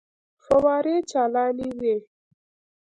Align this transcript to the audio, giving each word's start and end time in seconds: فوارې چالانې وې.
فوارې 0.43 0.95
چالانې 1.11 1.67
وې. 1.79 1.95